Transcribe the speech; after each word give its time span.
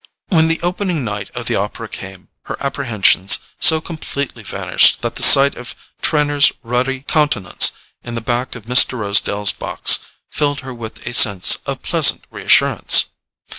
When 0.29 0.47
the 0.47 0.59
opening 0.63 1.05
night 1.05 1.29
of 1.35 1.45
the 1.45 1.57
opera 1.57 1.87
came, 1.87 2.29
her 2.45 2.57
apprehensions 2.59 3.35
had 3.35 3.41
so 3.59 3.79
completely 3.79 4.41
vanished 4.41 5.03
that 5.03 5.13
the 5.15 5.21
sight 5.21 5.53
of 5.53 5.75
Trenor's 6.01 6.51
ruddy 6.63 7.01
countenance 7.01 7.73
in 8.03 8.15
the 8.15 8.19
back 8.21 8.55
of 8.55 8.65
Mr. 8.65 8.97
Rosedale's 8.97 9.51
box 9.51 9.99
filled 10.31 10.61
her 10.61 10.73
with 10.73 11.05
a 11.05 11.13
sense 11.13 11.59
of 11.67 11.83
pleasant 11.83 12.25
reassurance. 12.31 13.09